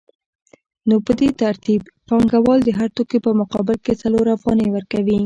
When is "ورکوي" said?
4.71-5.17